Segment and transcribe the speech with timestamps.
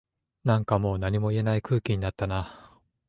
[0.45, 2.73] なんかもう何も言えない空気になったな